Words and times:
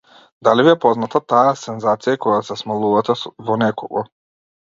Дали 0.45 0.63
ви 0.63 0.69
е 0.75 0.79
позната 0.85 1.21
таа 1.33 1.51
сензација 1.63 2.15
кога 2.27 2.39
се 2.49 2.59
смалувате 2.63 3.19
во 3.51 3.61
некого? 3.67 4.05